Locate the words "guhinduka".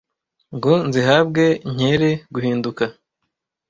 2.33-2.83